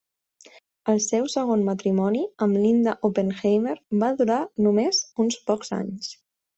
[0.93, 6.15] El seu segon matrimoni, amb Linda Oppenheimer, va durar només uns pocs anys.